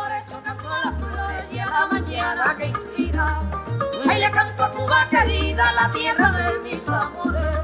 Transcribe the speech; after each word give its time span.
por 0.00 0.12
eso 0.12 0.42
canto 0.42 0.68
a 0.72 0.84
las 0.84 0.96
flores 0.96 1.52
y 1.52 1.58
a 1.58 1.66
la 1.66 1.86
mañana 1.86 2.56
que 2.56 2.66
inspira. 2.66 3.42
Ay, 4.08 4.20
le 4.20 4.30
canto 4.30 4.64
a 4.64 4.70
Cuba 4.72 5.08
querida, 5.10 5.64
la 5.72 5.90
tierra 5.90 6.32
de 6.32 6.58
mis 6.60 6.88
amores. 6.88 7.58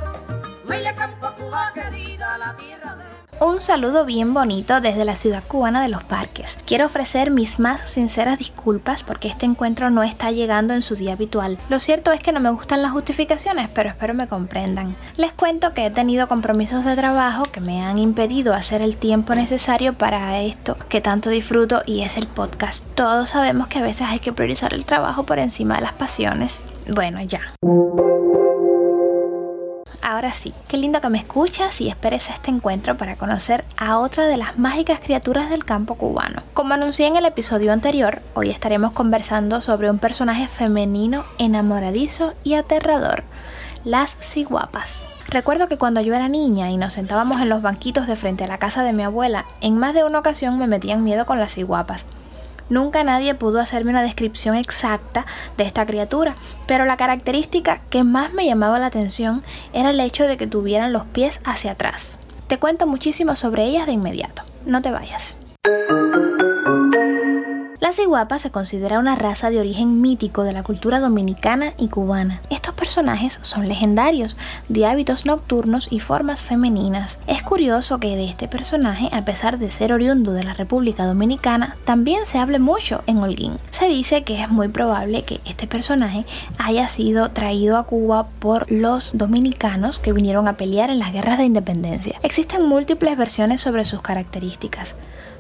Ay, 0.68 0.82
le 0.84 0.94
canto 0.94 1.26
a 1.26 1.34
Cuba 1.34 1.72
querida, 1.74 2.36
la 2.38 2.54
tierra 2.56 2.94
de 2.96 3.05
un 3.40 3.60
saludo 3.60 4.04
bien 4.04 4.34
bonito 4.34 4.80
desde 4.80 5.04
la 5.04 5.16
ciudad 5.16 5.42
cubana 5.46 5.82
de 5.82 5.88
los 5.88 6.04
parques. 6.04 6.56
Quiero 6.66 6.86
ofrecer 6.86 7.30
mis 7.30 7.58
más 7.58 7.88
sinceras 7.90 8.38
disculpas 8.38 9.02
porque 9.02 9.28
este 9.28 9.46
encuentro 9.46 9.90
no 9.90 10.02
está 10.02 10.30
llegando 10.30 10.74
en 10.74 10.82
su 10.82 10.96
día 10.96 11.12
habitual. 11.12 11.58
Lo 11.69 11.80
cierto 11.80 12.12
es 12.12 12.20
que 12.20 12.33
no 12.33 12.40
me 12.40 12.51
gustan 12.51 12.83
las 12.83 12.92
justificaciones, 12.92 13.69
pero 13.74 13.90
espero 13.90 14.14
me 14.14 14.28
comprendan. 14.28 14.96
Les 15.16 15.33
cuento 15.33 15.74
que 15.74 15.87
he 15.87 15.90
tenido 15.90 16.28
compromisos 16.28 16.84
de 16.84 16.96
trabajo 16.96 17.45
que 17.45 17.60
me 17.60 17.83
han 17.83 17.98
impedido 17.98 18.55
hacer 18.55 18.83
el 18.83 18.96
tiempo 18.96 19.34
necesario 19.34 19.95
para 19.95 20.41
esto 20.41 20.77
que 20.88 21.00
tanto 21.00 21.30
disfruto 21.30 21.82
y 21.87 22.02
es 22.02 22.16
el 22.16 22.27
podcast. 22.27 22.84
Todos 22.95 23.30
sabemos 23.30 23.69
que 23.69 23.78
a 23.78 23.83
veces 23.83 24.06
hay 24.09 24.19
que 24.19 24.33
priorizar 24.33 24.75
el 24.75 24.84
trabajo 24.84 25.25
por 25.25 25.39
encima 25.39 25.77
de 25.77 25.83
las 25.83 25.92
pasiones. 25.92 26.62
Bueno, 26.89 27.20
ya. 27.23 27.41
Ahora 30.09 30.30
sí, 30.30 30.55
qué 30.69 30.77
lindo 30.77 31.01
que 31.01 31.09
me 31.09 31.19
escuchas 31.19 31.80
y 31.80 31.88
esperes 31.88 32.30
este 32.30 32.52
encuentro 32.52 32.97
para 32.97 33.16
conocer 33.16 33.64
a 33.77 33.98
otra 33.98 34.28
de 34.28 34.37
las 34.37 34.56
mágicas 34.56 35.01
criaturas 35.01 35.51
del 35.51 35.64
campo 35.64 35.97
cubano. 35.97 36.45
Como 36.55 36.74
anuncié 36.74 37.09
en 37.09 37.16
el 37.16 37.24
episodio 37.24 37.73
anterior, 37.73 38.23
hoy 38.34 38.50
estaremos 38.50 38.92
conversando 38.92 39.61
sobre 39.61 39.91
un 39.91 39.98
personaje 39.98 40.47
femenino 40.47 41.24
enamoradizo 41.38 42.34
y 42.45 42.55
aterrador, 42.55 43.24
las 43.83 44.16
ciguapas. 44.20 45.09
Recuerdo 45.27 45.66
que 45.66 45.77
cuando 45.77 46.00
yo 46.00 46.14
era 46.14 46.28
niña 46.28 46.70
y 46.70 46.77
nos 46.77 46.92
sentábamos 46.92 47.41
en 47.41 47.48
los 47.48 47.61
banquitos 47.61 48.06
de 48.06 48.14
frente 48.14 48.45
a 48.45 48.47
la 48.47 48.59
casa 48.59 48.84
de 48.84 48.92
mi 48.92 49.02
abuela, 49.02 49.45
en 49.61 49.77
más 49.77 49.92
de 49.92 50.05
una 50.05 50.20
ocasión 50.20 50.56
me 50.56 50.69
metían 50.69 51.02
miedo 51.02 51.27
con 51.27 51.41
las 51.41 51.52
ciguapas. 51.52 52.06
Nunca 52.69 53.05
nadie 53.05 53.34
pudo 53.34 53.61
hacerme 53.61 53.91
una 53.91 54.02
descripción 54.02 54.56
exacta 54.56 55.25
de 55.56 55.65
esta 55.65 55.86
criatura, 55.86 56.34
pero 56.67 56.84
la 56.84 56.97
característica 56.97 57.81
que 57.91 58.03
más 58.03 58.33
me 58.33 58.47
llamaba 58.47 58.78
la 58.78 58.86
atención 58.86 59.42
era 59.72 59.91
el 59.91 60.00
hecho 60.00 60.27
de 60.27 60.36
que 60.36 60.47
tuvieran 60.47 60.92
los 60.92 61.05
pies 61.05 61.41
hacia 61.44 61.72
atrás. 61.72 62.19
Te 62.48 62.59
cuento 62.59 62.87
muchísimo 62.87 63.37
sobre 63.37 63.64
ellas 63.64 63.87
de 63.87 63.92
inmediato. 63.92 64.42
No 64.67 64.83
te 64.83 64.91
vayas. 64.91 65.37
La 67.87 67.92
ciguapa 67.92 68.41
se 68.41 68.51
considera 68.51 68.98
una 68.98 69.15
raza 69.15 69.48
de 69.48 69.61
origen 69.61 70.01
mítico 70.01 70.42
de 70.42 70.51
la 70.51 70.65
cultura 70.65 70.98
dominicana 70.98 71.73
y 71.79 71.87
cubana. 71.87 72.41
Estos 72.51 72.75
personajes 72.75 73.39
son 73.43 73.69
legendarios, 73.69 74.37
de 74.69 74.87
hábitos 74.87 75.25
nocturnos 75.25 75.87
y 75.93 76.01
formas 76.01 76.43
femeninas. 76.43 77.20
Es 77.28 77.45
curioso 77.45 78.01
que 78.01 78.17
de 78.17 78.25
este 78.25 78.48
personaje, 78.48 79.09
a 79.12 79.25
pesar 79.25 79.61
de 79.61 79.70
ser 79.70 79.93
oriundo 79.93 80.33
de 80.33 80.43
la 80.43 80.53
República 80.53 81.06
Dominicana, 81.06 81.77
también 81.84 82.27
se 82.27 82.39
hable 82.39 82.59
mucho 82.59 83.05
en 83.06 83.20
Holguín. 83.20 83.53
Se 83.70 83.87
dice 83.87 84.25
que 84.25 84.43
es 84.43 84.50
muy 84.50 84.67
probable 84.67 85.23
que 85.23 85.41
este 85.45 85.69
personaje 85.69 86.27
haya 86.59 86.89
sido 86.89 87.31
traído 87.31 87.77
a 87.77 87.84
Cuba 87.84 88.27
por 88.41 88.69
los 88.69 89.17
dominicanos 89.17 90.00
que 90.00 90.12
vinieron 90.12 90.48
a 90.48 90.56
pelear 90.56 90.91
en 90.91 90.98
las 90.98 91.12
guerras 91.12 91.39
de 91.39 91.45
independencia. 91.45 92.19
Existen 92.25 92.67
múltiples 92.67 93.17
versiones 93.17 93.61
sobre 93.61 93.84
sus 93.84 94.03
características 94.03 94.97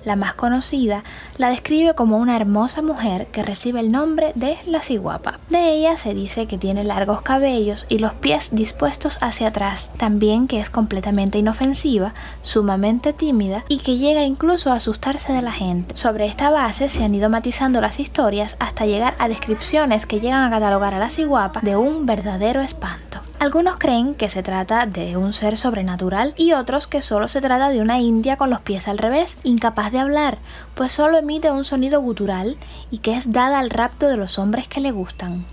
la 0.06 0.16
más 0.16 0.34
conocida, 0.34 1.02
la 1.36 1.50
describe 1.50 1.94
como 1.94 2.16
una 2.16 2.36
hermosa 2.36 2.80
mujer 2.80 3.26
que 3.26 3.42
recibe 3.42 3.80
el 3.80 3.92
nombre 3.92 4.32
de 4.36 4.56
la 4.64 4.80
ciguapa. 4.80 5.40
De 5.50 5.72
ella 5.72 5.98
se 5.98 6.14
dice 6.14 6.46
que 6.46 6.56
tiene 6.56 6.84
largos 6.84 7.20
cabellos 7.20 7.84
y 7.88 7.98
los 7.98 8.14
pies 8.14 8.50
dispuestos 8.52 9.18
hacia 9.20 9.48
atrás, 9.48 9.90
también 9.98 10.46
que 10.46 10.60
es 10.60 10.70
completamente 10.70 11.38
inofensiva, 11.38 12.14
sumamente 12.42 13.12
tímida 13.12 13.64
y 13.68 13.78
que 13.78 13.98
llega 13.98 14.22
incluso 14.22 14.72
a 14.72 14.76
asustarse 14.76 15.32
de 15.32 15.42
la 15.42 15.52
gente. 15.52 15.96
Sobre 15.96 16.26
esta 16.26 16.50
base 16.50 16.88
se 16.88 17.04
han 17.04 17.14
ido 17.14 17.28
matizando 17.28 17.80
las 17.80 17.98
historias 17.98 18.56
hasta 18.60 18.86
llegar 18.86 19.16
a 19.18 19.28
descripciones 19.28 20.06
que 20.06 20.20
llegan 20.20 20.44
a 20.44 20.50
catalogar 20.50 20.94
a 20.94 21.00
la 21.00 21.10
ciguapa 21.10 21.60
de 21.60 21.76
un 21.76 22.06
verdadero 22.06 22.60
espanto. 22.60 23.20
Algunos 23.38 23.76
creen 23.76 24.14
que 24.14 24.30
se 24.30 24.42
trata 24.42 24.86
de 24.86 25.18
un 25.18 25.34
ser 25.34 25.58
sobrenatural 25.58 26.32
y 26.38 26.54
otros 26.54 26.86
que 26.86 27.02
solo 27.02 27.28
se 27.28 27.42
trata 27.42 27.68
de 27.68 27.82
una 27.82 28.00
india 28.00 28.38
con 28.38 28.48
los 28.48 28.60
pies 28.60 28.88
al 28.88 28.96
revés, 28.96 29.36
incapaz 29.42 29.92
de 29.92 29.98
hablar, 29.98 30.38
pues 30.74 30.92
solo 30.92 31.18
emite 31.18 31.50
un 31.50 31.64
sonido 31.64 32.00
gutural 32.00 32.56
y 32.90 32.98
que 32.98 33.14
es 33.14 33.32
dada 33.32 33.58
al 33.58 33.68
rapto 33.68 34.08
de 34.08 34.16
los 34.16 34.38
hombres 34.38 34.68
que 34.68 34.80
le 34.80 34.90
gustan. 34.90 35.44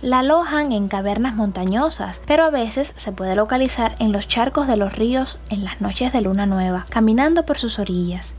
La 0.00 0.18
alojan 0.18 0.72
en 0.72 0.88
cavernas 0.88 1.36
montañosas, 1.36 2.20
pero 2.26 2.44
a 2.44 2.50
veces 2.50 2.92
se 2.96 3.12
puede 3.12 3.36
localizar 3.36 3.94
en 4.00 4.10
los 4.10 4.26
charcos 4.26 4.66
de 4.66 4.76
los 4.76 4.92
ríos 4.92 5.38
en 5.48 5.62
las 5.62 5.80
noches 5.80 6.12
de 6.12 6.22
luna 6.22 6.46
nueva, 6.46 6.86
caminando 6.90 7.46
por 7.46 7.56
sus 7.56 7.78
orillas. 7.78 8.34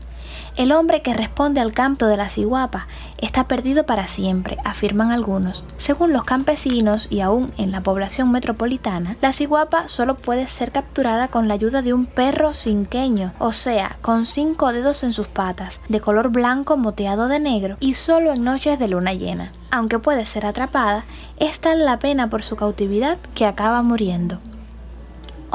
El 0.56 0.72
hombre 0.72 1.02
que 1.02 1.14
responde 1.14 1.60
al 1.60 1.72
canto 1.72 2.06
de 2.06 2.16
la 2.16 2.28
ciguapa 2.28 2.86
está 3.18 3.48
perdido 3.48 3.86
para 3.86 4.06
siempre, 4.06 4.58
afirman 4.64 5.10
algunos. 5.10 5.64
Según 5.76 6.12
los 6.12 6.24
campesinos 6.24 7.08
y 7.10 7.20
aún 7.20 7.50
en 7.56 7.72
la 7.72 7.82
población 7.82 8.30
metropolitana, 8.30 9.16
la 9.20 9.32
ciguapa 9.32 9.88
solo 9.88 10.16
puede 10.16 10.46
ser 10.46 10.72
capturada 10.72 11.28
con 11.28 11.48
la 11.48 11.54
ayuda 11.54 11.82
de 11.82 11.92
un 11.92 12.06
perro 12.06 12.52
cinqueño, 12.52 13.32
o 13.38 13.52
sea, 13.52 13.96
con 14.02 14.26
cinco 14.26 14.72
dedos 14.72 15.02
en 15.02 15.12
sus 15.12 15.26
patas, 15.26 15.80
de 15.88 16.00
color 16.00 16.30
blanco 16.30 16.76
moteado 16.76 17.28
de 17.28 17.40
negro 17.40 17.76
y 17.80 17.94
solo 17.94 18.32
en 18.32 18.44
noches 18.44 18.78
de 18.78 18.88
luna 18.88 19.14
llena. 19.14 19.52
Aunque 19.70 19.98
puede 19.98 20.24
ser 20.24 20.46
atrapada, 20.46 21.04
es 21.38 21.60
tal 21.60 21.84
la 21.84 21.98
pena 21.98 22.30
por 22.30 22.42
su 22.42 22.54
cautividad 22.54 23.18
que 23.34 23.46
acaba 23.46 23.82
muriendo. 23.82 24.38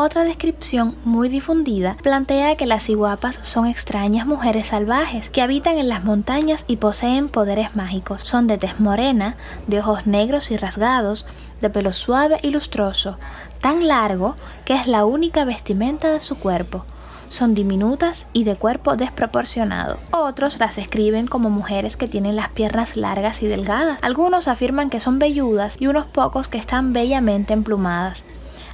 Otra 0.02 0.24
descripción 0.24 0.96
muy 1.04 1.28
difundida 1.28 1.98
plantea 2.02 2.56
que 2.56 2.66
las 2.66 2.88
iguapas 2.88 3.38
son 3.42 3.68
extrañas 3.68 4.26
mujeres 4.26 4.68
salvajes 4.68 5.30
que 5.30 5.42
habitan 5.42 5.78
en 5.78 5.90
las 5.90 6.06
montañas 6.06 6.64
y 6.70 6.78
poseen 6.78 7.28
poderes 7.28 7.76
mágicos. 7.76 8.22
Son 8.22 8.48
de 8.48 8.58
tez 8.58 8.80
morena, 8.80 9.36
de 9.68 9.82
ojos 9.82 10.08
negros 10.08 10.52
y 10.52 10.56
rasgados, 10.56 11.26
de 11.60 11.70
pelo 11.70 11.92
suave 11.92 12.38
y 12.44 12.52
lustroso, 12.52 13.18
tan 13.60 13.90
largo 13.90 14.38
que 14.64 14.74
es 14.74 14.88
la 14.88 15.04
única 15.04 15.44
vestimenta 15.44 16.10
de 16.14 16.22
su 16.22 16.38
cuerpo 16.38 16.86
son 17.28 17.54
diminutas 17.54 18.26
y 18.34 18.44
de 18.44 18.56
cuerpo 18.56 18.96
desproporcionado. 18.96 20.00
Otros 20.12 20.58
las 20.58 20.76
describen 20.76 21.28
como 21.28 21.52
mujeres 21.52 21.96
que 21.96 22.08
tienen 22.08 22.36
las 22.36 22.50
piernas 22.50 22.98
largas 22.98 23.44
y 23.44 23.48
delgadas. 23.48 24.00
Algunos 24.02 24.48
afirman 24.48 24.90
que 24.90 25.00
son 25.00 25.20
velludas 25.20 25.78
y 25.80 25.86
unos 25.86 26.08
pocos 26.08 26.48
que 26.48 26.58
están 26.58 26.92
bellamente 26.92 27.54
emplumadas. 27.54 28.26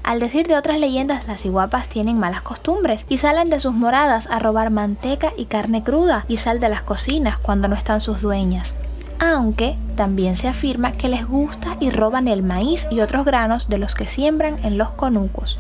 Al 0.06 0.20
decir 0.20 0.46
de 0.46 0.56
otras 0.56 0.80
leyendas, 0.80 1.26
las 1.26 1.46
iguapas 1.46 1.90
tienen 1.90 2.20
malas 2.20 2.44
costumbres 2.44 3.08
y 3.10 3.18
salen 3.18 3.50
de 3.50 3.60
sus 3.60 3.74
moradas 3.74 4.28
a 4.30 4.38
robar 4.38 4.70
manteca 4.70 5.34
y 5.36 5.46
carne 5.46 5.84
cruda 5.84 6.26
y 6.28 6.38
sal 6.38 6.60
de 6.60 6.70
las 6.70 6.84
cocinas 6.84 7.40
cuando 7.40 7.68
no 7.68 7.74
están 7.74 8.02
sus 8.02 8.22
dueñas. 8.22 8.76
Aunque 9.18 9.76
también 9.96 10.38
se 10.38 10.48
afirma 10.48 10.92
que 10.92 11.10
les 11.10 11.28
gusta 11.28 11.78
y 11.80 11.90
roban 11.90 12.28
el 12.28 12.44
maíz 12.44 12.86
y 12.92 13.00
otros 13.00 13.26
granos 13.26 13.68
de 13.68 13.80
los 13.80 13.96
que 13.96 14.06
siembran 14.06 14.64
en 14.64 14.78
los 14.78 14.92
conucos. 14.92 15.58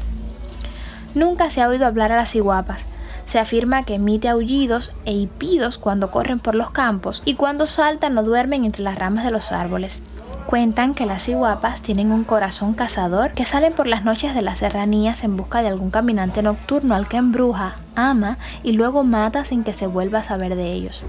Nunca 1.15 1.49
se 1.49 1.63
ha 1.63 1.67
oído 1.67 1.87
hablar 1.87 2.11
a 2.11 2.17
las 2.17 2.35
iguapas. 2.35 2.85
Se 3.25 3.39
afirma 3.39 3.81
que 3.81 3.95
emite 3.95 4.29
aullidos 4.29 4.93
e 5.05 5.13
hipidos 5.13 5.79
cuando 5.79 6.11
corren 6.11 6.39
por 6.39 6.53
los 6.53 6.69
campos 6.69 7.23
y 7.25 7.33
cuando 7.33 7.65
saltan 7.65 8.13
no 8.13 8.21
duermen 8.21 8.63
entre 8.63 8.83
las 8.83 8.99
ramas 8.99 9.25
de 9.25 9.31
los 9.31 9.51
árboles. 9.51 10.03
Cuentan 10.47 10.93
que 10.93 11.07
las 11.07 11.27
iguapas 11.27 11.81
tienen 11.81 12.11
un 12.11 12.23
corazón 12.23 12.75
cazador 12.75 13.31
que 13.33 13.45
salen 13.45 13.73
por 13.73 13.87
las 13.87 14.03
noches 14.03 14.35
de 14.35 14.43
las 14.43 14.59
serranías 14.59 15.23
en 15.23 15.37
busca 15.37 15.63
de 15.63 15.69
algún 15.69 15.89
caminante 15.89 16.43
nocturno 16.43 16.93
al 16.93 17.07
que 17.07 17.17
embruja, 17.17 17.73
ama 17.95 18.37
y 18.61 18.73
luego 18.73 19.03
mata 19.03 19.43
sin 19.43 19.63
que 19.63 19.73
se 19.73 19.87
vuelva 19.87 20.19
a 20.19 20.23
saber 20.23 20.55
de 20.55 20.71
ellos. 20.71 21.03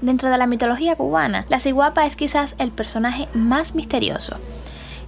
Dentro 0.00 0.30
de 0.30 0.38
la 0.38 0.46
mitología 0.46 0.94
cubana, 0.94 1.46
la 1.48 1.58
ciguapa 1.58 2.06
es 2.06 2.14
quizás 2.14 2.54
el 2.58 2.70
personaje 2.70 3.28
más 3.34 3.74
misterioso. 3.74 4.36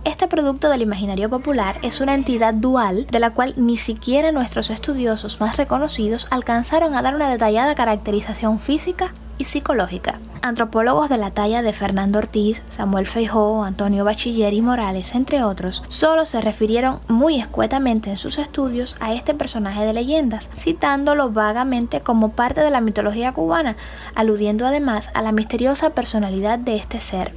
Este 0.05 0.27
producto 0.27 0.69
del 0.69 0.83
imaginario 0.83 1.31
popular 1.31 1.79
es 1.83 2.01
una 2.01 2.15
entidad 2.15 2.53
dual 2.53 3.07
de 3.07 3.21
la 3.21 3.31
cual 3.31 3.55
ni 3.57 3.77
siquiera 3.77 4.33
nuestros 4.33 4.71
estudiosos 4.71 5.41
más 5.41 5.57
reconocidos 5.57 6.27
alcanzaron 6.31 6.95
a 6.95 7.03
dar 7.03 7.15
una 7.15 7.31
detallada 7.31 7.75
caracterización 7.75 8.59
física 8.59 9.15
y 9.39 9.45
psicológica. 9.45 10.19
Antropólogos 10.45 11.09
de 11.09 11.17
la 11.17 11.31
talla 11.31 11.63
de 11.63 11.73
Fernando 11.73 12.19
Ortiz, 12.19 12.63
Samuel 12.69 13.07
Feijó, 13.07 13.65
Antonio 13.65 14.05
Bachiller 14.05 14.53
y 14.53 14.61
Morales, 14.61 15.15
entre 15.15 15.43
otros, 15.43 15.83
solo 15.89 16.27
se 16.27 16.43
refirieron 16.43 17.01
muy 17.09 17.41
escuetamente 17.41 18.11
en 18.11 18.19
sus 18.19 18.37
estudios 18.37 18.95
a 19.01 19.15
este 19.15 19.33
personaje 19.33 19.87
de 19.87 19.95
leyendas, 19.95 20.51
citándolo 20.59 21.31
vagamente 21.31 22.03
como 22.03 22.33
parte 22.33 22.61
de 22.61 22.71
la 22.71 22.83
mitología 22.83 23.33
cubana, 23.33 23.77
aludiendo 24.15 24.67
además 24.67 25.09
a 25.15 25.23
la 25.23 25.33
misteriosa 25.33 25.95
personalidad 25.95 26.59
de 26.59 26.77
este 26.77 27.01
ser. 27.01 27.33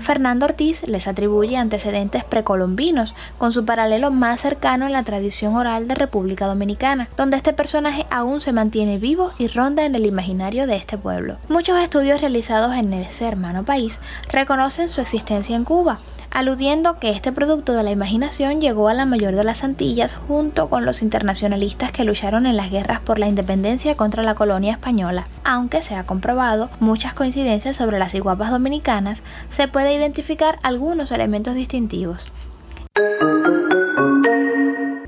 Fernando 0.00 0.46
Ortiz 0.46 0.86
les 0.86 1.06
atribuye 1.06 1.56
antecedentes 1.56 2.24
precolombinos, 2.24 3.14
con 3.38 3.52
su 3.52 3.64
paralelo 3.64 4.10
más 4.10 4.40
cercano 4.40 4.86
en 4.86 4.92
la 4.92 5.04
tradición 5.04 5.54
oral 5.56 5.86
de 5.88 5.94
República 5.94 6.46
Dominicana, 6.46 7.08
donde 7.16 7.36
este 7.36 7.52
personaje 7.52 8.06
aún 8.10 8.40
se 8.40 8.52
mantiene 8.52 8.98
vivo 8.98 9.32
y 9.38 9.46
ronda 9.46 9.84
en 9.84 9.94
el 9.94 10.06
imaginario 10.06 10.66
de 10.66 10.76
este 10.76 10.98
pueblo. 10.98 11.36
Muchos 11.48 11.78
estudios 11.78 12.20
realizados 12.20 12.74
en 12.74 12.92
ese 12.94 13.26
hermano 13.26 13.64
país 13.64 14.00
reconocen 14.30 14.88
su 14.88 15.00
existencia 15.00 15.54
en 15.54 15.64
Cuba, 15.64 15.98
aludiendo 16.30 16.98
que 16.98 17.10
este 17.10 17.32
producto 17.32 17.72
de 17.72 17.82
la 17.82 17.90
imaginación 17.90 18.60
llegó 18.60 18.88
a 18.88 18.94
la 18.94 19.06
mayor 19.06 19.34
de 19.34 19.44
las 19.44 19.64
Antillas 19.64 20.14
junto 20.14 20.68
con 20.68 20.84
los 20.84 21.02
internacionalistas 21.02 21.92
que 21.92 22.04
lucharon 22.04 22.46
en 22.46 22.56
las 22.56 22.70
guerras 22.70 23.00
por 23.00 23.18
la 23.18 23.28
independencia 23.28 23.96
contra 23.96 24.22
la 24.22 24.34
colonia 24.34 24.72
española. 24.72 25.26
Aunque 25.44 25.82
se 25.82 25.94
ha 25.94 26.06
comprobado 26.06 26.70
muchas 26.80 27.14
coincidencias 27.14 27.76
sobre 27.76 27.98
las 27.98 28.14
iguapas 28.14 28.50
dominicanas, 28.50 29.22
se 29.48 29.68
puede 29.68 29.94
identificar 29.94 30.58
algunos 30.62 31.10
elementos 31.10 31.54
distintivos. 31.54 32.30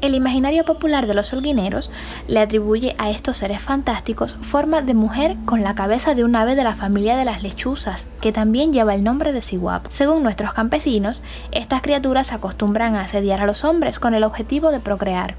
El 0.02 0.16
imaginario 0.16 0.64
popular 0.64 1.06
de 1.06 1.14
los 1.14 1.32
holguineros 1.32 1.88
le 2.26 2.40
atribuye 2.40 2.96
a 2.98 3.10
estos 3.10 3.36
seres 3.36 3.62
fantásticos 3.62 4.36
forma 4.40 4.82
de 4.82 4.94
mujer 4.94 5.36
con 5.44 5.62
la 5.62 5.76
cabeza 5.76 6.16
de 6.16 6.24
un 6.24 6.34
ave 6.34 6.56
de 6.56 6.64
la 6.64 6.74
familia 6.74 7.16
de 7.16 7.24
las 7.24 7.44
lechuzas, 7.44 8.08
que 8.20 8.32
también 8.32 8.72
lleva 8.72 8.96
el 8.96 9.04
nombre 9.04 9.32
de 9.32 9.42
Siguap. 9.42 9.86
Según 9.90 10.24
nuestros 10.24 10.54
campesinos, 10.54 11.22
estas 11.52 11.82
criaturas 11.82 12.32
acostumbran 12.32 12.96
a 12.96 13.02
asediar 13.02 13.40
a 13.42 13.46
los 13.46 13.62
hombres 13.62 14.00
con 14.00 14.14
el 14.14 14.24
objetivo 14.24 14.72
de 14.72 14.80
procrear. 14.80 15.36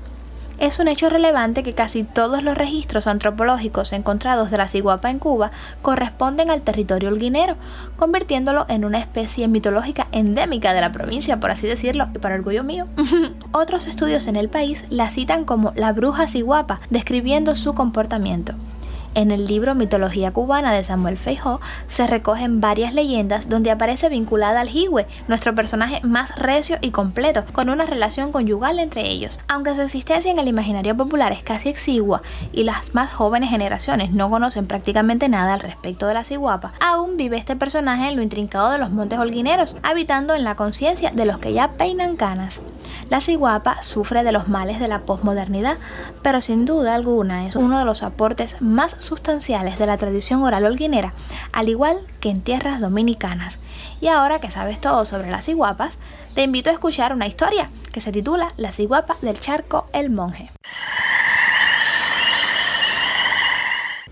Es 0.63 0.79
un 0.79 0.87
hecho 0.87 1.09
relevante 1.09 1.61
que 1.61 1.73
casi 1.73 2.05
todos 2.05 2.41
los 2.41 2.57
registros 2.57 3.07
antropológicos 3.07 3.91
encontrados 3.91 4.49
de 4.49 4.55
la 4.55 4.69
ciguapa 4.69 5.09
en 5.09 5.19
Cuba 5.19 5.51
corresponden 5.81 6.49
al 6.49 6.61
territorio 6.61 7.09
holguinero, 7.09 7.57
convirtiéndolo 7.97 8.65
en 8.69 8.85
una 8.85 8.99
especie 8.99 9.49
mitológica 9.49 10.07
endémica 10.13 10.73
de 10.73 10.79
la 10.79 10.93
provincia, 10.93 11.41
por 11.41 11.51
así 11.51 11.67
decirlo, 11.67 12.07
y 12.15 12.19
para 12.19 12.35
orgullo 12.35 12.63
mío. 12.63 12.85
Otros 13.51 13.87
estudios 13.87 14.27
en 14.27 14.37
el 14.37 14.47
país 14.47 14.85
la 14.89 15.09
citan 15.09 15.43
como 15.43 15.73
la 15.75 15.91
bruja 15.91 16.29
ciguapa, 16.29 16.79
describiendo 16.89 17.55
su 17.55 17.73
comportamiento. 17.73 18.53
En 19.15 19.29
el 19.29 19.45
libro 19.45 19.75
Mitología 19.75 20.31
cubana 20.31 20.71
de 20.71 20.83
Samuel 20.83 21.17
Feijó 21.17 21.61
se 21.85 22.07
recogen 22.07 22.61
varias 22.61 22.95
leyendas 22.95 23.47
donde 23.47 23.69
aparece 23.69 24.09
vinculada 24.09 24.61
al 24.61 24.69
Jihue, 24.69 25.05
nuestro 25.27 25.53
personaje 25.53 26.01
más 26.01 26.35
recio 26.35 26.77
y 26.81 26.89
completo, 26.89 27.43
con 27.53 27.69
una 27.69 27.85
relación 27.85 28.31
conyugal 28.31 28.79
entre 28.79 29.07
ellos. 29.07 29.39
Aunque 29.47 29.75
su 29.75 29.81
existencia 29.81 30.31
en 30.31 30.39
el 30.39 30.47
imaginario 30.47 30.97
popular 30.97 31.31
es 31.31 31.43
casi 31.43 31.69
exigua 31.69 32.23
y 32.51 32.63
las 32.63 32.95
más 32.95 33.11
jóvenes 33.11 33.51
generaciones 33.51 34.11
no 34.11 34.31
conocen 34.31 34.65
prácticamente 34.65 35.29
nada 35.29 35.53
al 35.53 35.59
respecto 35.59 36.07
de 36.07 36.15
la 36.15 36.23
ciguapa, 36.23 36.73
aún 36.79 37.15
vive 37.15 37.37
este 37.37 37.55
personaje 37.55 38.09
en 38.09 38.15
lo 38.15 38.23
intrincado 38.23 38.71
de 38.71 38.79
los 38.79 38.89
montes 38.89 39.19
holguineros, 39.19 39.75
habitando 39.83 40.33
en 40.33 40.43
la 40.43 40.55
conciencia 40.55 41.11
de 41.11 41.25
los 41.25 41.37
que 41.37 41.53
ya 41.53 41.73
peinan 41.73 42.15
canas. 42.15 42.61
La 43.11 43.21
ciguapa 43.21 43.83
sufre 43.83 44.23
de 44.23 44.31
los 44.31 44.47
males 44.47 44.79
de 44.79 44.87
la 44.87 44.99
posmodernidad, 45.01 45.77
pero 46.23 46.41
sin 46.41 46.65
duda 46.65 46.95
alguna 46.95 47.45
es 47.45 47.55
uno 47.55 47.77
de 47.77 47.85
los 47.85 48.01
aportes 48.01 48.59
más 48.59 48.95
sustanciales 49.03 49.77
de 49.77 49.85
la 49.85 49.97
tradición 49.97 50.43
oral 50.43 50.65
holguinera, 50.65 51.13
al 51.51 51.69
igual 51.69 51.99
que 52.19 52.29
en 52.29 52.41
tierras 52.41 52.79
dominicanas. 52.79 53.59
Y 54.01 54.07
ahora 54.07 54.39
que 54.39 54.51
sabes 54.51 54.79
todo 54.79 55.05
sobre 55.05 55.31
las 55.31 55.45
ciguapas, 55.45 55.97
te 56.35 56.43
invito 56.43 56.69
a 56.69 56.73
escuchar 56.73 57.13
una 57.13 57.27
historia 57.27 57.69
que 57.91 58.01
se 58.01 58.11
titula 58.11 58.53
La 58.57 58.71
ciguapa 58.71 59.15
del 59.21 59.39
charco 59.39 59.87
El 59.93 60.09
Monje. 60.09 60.51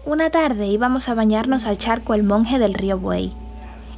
Una 0.05 0.29
tarde 0.29 0.67
íbamos 0.67 1.09
a 1.09 1.13
bañarnos 1.13 1.65
al 1.65 1.77
charco 1.77 2.13
El 2.13 2.23
Monje 2.23 2.59
del 2.59 2.73
río 2.73 2.97
Buey. 2.97 3.33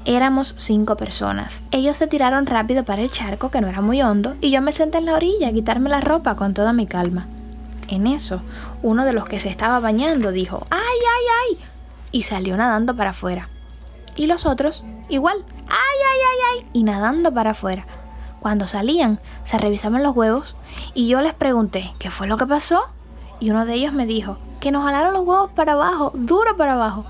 Éramos 0.05 0.53
cinco 0.57 0.97
personas. 0.97 1.63
Ellos 1.71 1.95
se 1.95 2.07
tiraron 2.07 2.45
rápido 2.45 2.83
para 2.83 3.01
el 3.01 3.09
charco, 3.09 3.49
que 3.49 3.61
no 3.61 3.67
era 3.67 3.79
muy 3.79 4.01
hondo, 4.01 4.35
y 4.41 4.51
yo 4.51 4.61
me 4.61 4.73
senté 4.73 4.97
en 4.97 5.05
la 5.05 5.15
orilla 5.15 5.47
a 5.47 5.53
quitarme 5.53 5.89
la 5.89 6.01
ropa 6.01 6.35
con 6.35 6.53
toda 6.53 6.73
mi 6.73 6.85
calma. 6.87 7.27
En 7.87 8.07
eso, 8.07 8.41
uno 8.81 9.05
de 9.05 9.13
los 9.13 9.25
que 9.25 9.39
se 9.39 9.49
estaba 9.49 9.79
bañando 9.79 10.31
dijo, 10.31 10.65
¡ay, 10.69 10.79
ay, 10.79 11.25
ay! 11.41 11.65
y 12.11 12.21
salió 12.21 12.55
nadando 12.55 12.95
para 12.95 13.09
afuera. 13.09 13.49
Y 14.15 14.27
los 14.27 14.45
otros, 14.45 14.83
igual, 15.09 15.43
¡ay, 15.67 15.99
ay, 16.11 16.19
ay, 16.31 16.39
ay! 16.63 16.69
y 16.71 16.83
nadando 16.83 17.33
para 17.33 17.51
afuera. 17.51 17.85
Cuando 18.39 18.67
salían, 18.67 19.19
se 19.43 19.57
revisaban 19.57 20.03
los 20.03 20.15
huevos 20.15 20.55
y 20.93 21.07
yo 21.07 21.21
les 21.21 21.33
pregunté, 21.33 21.93
¿qué 21.97 22.11
fue 22.11 22.27
lo 22.27 22.37
que 22.37 22.45
pasó? 22.45 22.81
Y 23.39 23.49
uno 23.49 23.65
de 23.65 23.73
ellos 23.73 23.93
me 23.93 24.05
dijo, 24.05 24.37
que 24.59 24.71
nos 24.71 24.85
jalaron 24.85 25.13
los 25.13 25.23
huevos 25.23 25.51
para 25.51 25.73
abajo, 25.73 26.11
duro 26.13 26.55
para 26.55 26.73
abajo. 26.73 27.05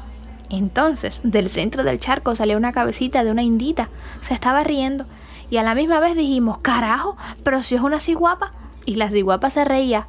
Entonces, 0.50 1.20
del 1.24 1.50
centro 1.50 1.84
del 1.84 2.00
charco 2.00 2.36
salió 2.36 2.58
una 2.58 2.72
cabecita 2.72 3.24
de 3.24 3.32
una 3.32 3.44
indita. 3.44 3.90
Se 4.22 4.34
estaba 4.34 4.62
riendo. 4.62 5.06
Y 5.50 5.58
a 5.58 5.64
la 5.64 5.76
misma 5.76 6.00
vez 6.00 6.16
dijimos, 6.16 6.60
carajo, 6.60 7.18
pero 7.44 7.62
si 7.62 7.76
es 7.76 7.82
una 7.82 8.00
ciguapa. 8.00 8.52
Y 8.86 8.96
la 8.96 9.10
ciguapa 9.10 9.50
se 9.50 9.66
reía, 9.66 10.08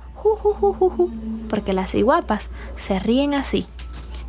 porque 1.49 1.73
las 1.73 1.91
ciguapas 1.91 2.51
se 2.77 2.99
ríen 2.99 3.35
así. 3.35 3.67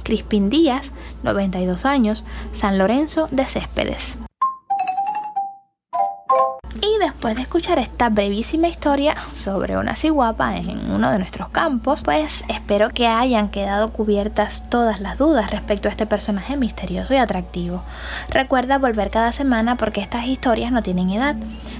Crispin 0.03 0.50
Díaz, 0.50 0.92
92 1.24 1.86
años, 1.86 2.25
San 2.53 2.77
Lorenzo 2.77 3.27
de 3.31 3.45
Céspedes. 3.45 4.18
Después 7.25 7.38
de 7.38 7.42
escuchar 7.42 7.80
esta 7.80 8.10
brevísima 8.10 8.68
historia 8.68 9.19
sobre 9.33 9.77
una 9.77 9.95
ciguapa 9.95 10.57
en 10.57 10.92
uno 10.92 11.10
de 11.10 11.18
nuestros 11.18 11.50
campos, 11.50 12.04
pues 12.04 12.44
espero 12.50 12.92
que 12.92 13.07
hayan 13.07 13.50
quedado 13.50 13.92
cubiertas 13.92 14.69
todas 14.69 15.00
las 15.00 15.18
dudas 15.18 15.50
respecto 15.50 15.88
a 15.88 15.92
este 15.92 16.06
personaje 16.06 16.56
misterioso 16.56 17.16
y 17.16 17.18
atractivo. 17.18 17.81
Recuerda 18.30 18.77
volver 18.77 19.10
cada 19.10 19.31
semana 19.31 19.75
porque 19.75 20.01
estas 20.01 20.27
historias 20.27 20.72
no 20.72 20.83
tienen 20.83 21.10
edad. 21.10 21.36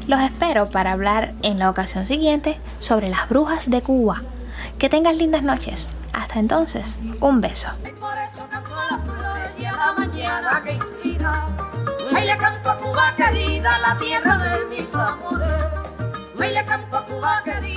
Los 0.08 0.20
espero 0.22 0.72
para 0.72 0.94
hablar 0.94 1.34
en 1.44 1.60
la 1.60 1.70
ocasión 1.70 2.08
siguiente 2.08 2.58
sobre 2.80 3.10
las 3.10 3.30
brujas 3.30 3.70
de 3.70 3.84
Cuba. 3.84 4.24
Que 4.80 4.90
tengas 4.90 5.16
lindas 5.16 5.44
noches. 5.44 5.90
Hasta 6.12 6.40
entonces, 6.40 7.00
un 7.22 7.40
beso. 7.40 7.70
Ay, 12.16 12.28
le 12.28 12.38
canto 12.38 12.70
a 12.70 12.78
Cuba 12.78 13.14
querida, 13.18 13.78
la 13.80 13.98
tierra 13.98 14.38
de 14.38 14.66
mis 14.68 14.96
amores. 14.96 15.50
Ay, 16.40 16.54
le 16.54 16.66
canto 16.66 16.96
a 16.96 17.06
Cuba 17.06 17.42
querida. 17.44 17.76